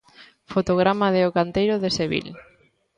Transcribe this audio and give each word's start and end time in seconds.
Fotograma 0.53 1.07
de 1.15 1.21
'O 1.23 1.33
canteiro 1.37 1.75
de 1.83 1.89
Sebil'. 1.97 2.29